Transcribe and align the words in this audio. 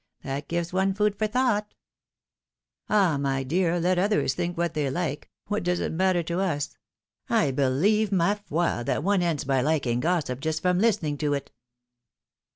That 0.23 0.47
gives 0.47 0.73
one 0.73 0.95
food 0.95 1.15
for 1.15 1.27
thought!" 1.27 1.75
PHILOMiiNE's 2.89 2.89
MARRIAGES. 2.89 3.17
201! 3.19 3.21
my 3.21 3.43
dear, 3.43 3.79
let 3.79 3.99
others 3.99 4.33
think 4.33 4.57
what 4.57 4.73
they 4.73 4.89
like! 4.89 5.29
What 5.45 5.61
does 5.61 5.79
it 5.79 5.91
matter 5.91 6.23
to 6.23 6.39
us? 6.39 6.75
I 7.29 7.51
believe, 7.51 8.11
ma 8.11 8.33
foiy 8.49 8.83
that 8.83 9.03
one 9.03 9.21
ends 9.21 9.43
by 9.43 9.61
liking 9.61 9.99
gossip 9.99 10.39
just 10.39 10.63
from 10.63 10.79
listening 10.79 11.19
to 11.19 11.35
it! 11.35 11.51